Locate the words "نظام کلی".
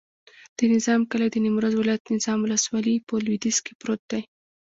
0.73-1.27